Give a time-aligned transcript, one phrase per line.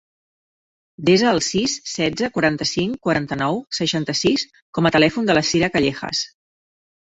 [1.09, 6.27] Desa el sis, setze, quaranta-cinc, quaranta-nou, seixanta-sis com a telèfon de la Sira Callejas.